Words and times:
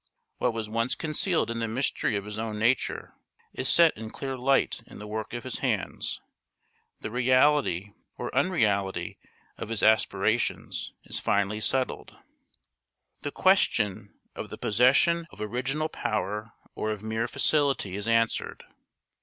What 0.39 0.51
was 0.53 0.67
once 0.67 0.95
concealed 0.95 1.51
in 1.51 1.59
the 1.59 1.67
mystery 1.67 2.15
of 2.15 2.25
his 2.25 2.39
own 2.39 2.57
nature 2.57 3.13
is 3.53 3.69
set 3.69 3.95
in 3.95 4.09
clear 4.09 4.35
light 4.35 4.81
in 4.87 4.97
the 4.97 5.05
work 5.05 5.31
of 5.35 5.43
his 5.43 5.59
hands; 5.59 6.19
the 7.01 7.11
reality 7.11 7.91
or 8.17 8.33
unreality 8.35 9.19
of 9.59 9.69
his 9.69 9.83
aspirations 9.83 10.91
is 11.03 11.19
finally 11.19 11.59
settled; 11.59 12.17
the 13.21 13.29
question 13.29 14.15
of 14.33 14.49
the 14.49 14.57
possession 14.57 15.27
of 15.29 15.39
original 15.39 15.87
power 15.87 16.51
or 16.73 16.89
of 16.91 17.03
mere 17.03 17.27
facility 17.27 17.95
is 17.95 18.07
answered. 18.07 18.63